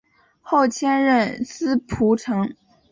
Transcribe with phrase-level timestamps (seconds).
[0.41, 2.49] 后迁任司仆丞。